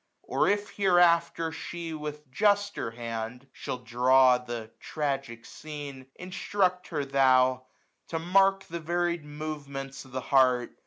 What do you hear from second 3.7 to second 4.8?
draw the